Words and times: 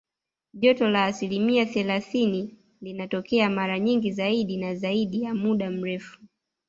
Joto 0.53 0.87
la 0.89 1.05
asilimia 1.05 1.65
thelathini 1.65 2.55
linatokea 2.81 3.49
mara 3.49 3.79
nyingi 3.79 4.11
zaidi 4.11 4.57
na 4.57 4.75
zaidi 4.75 5.21
ya 5.23 5.33
muda 5.33 5.69
mrefu 5.71 6.19